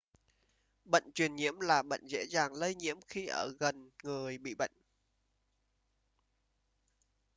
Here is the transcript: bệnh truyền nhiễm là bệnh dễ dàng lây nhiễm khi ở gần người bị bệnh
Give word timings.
bệnh 0.85 1.11
truyền 1.13 1.35
nhiễm 1.35 1.59
là 1.59 1.83
bệnh 1.83 2.07
dễ 2.07 2.25
dàng 2.25 2.53
lây 2.53 2.75
nhiễm 2.75 2.97
khi 3.07 3.25
ở 3.25 3.53
gần 3.59 3.89
người 4.03 4.37
bị 4.37 4.55
bệnh 4.55 4.71